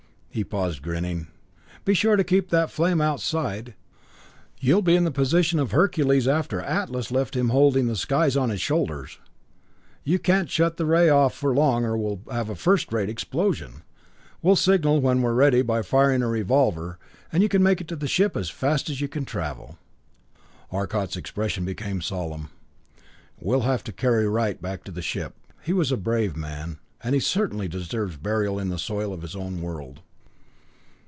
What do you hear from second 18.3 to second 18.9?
as fast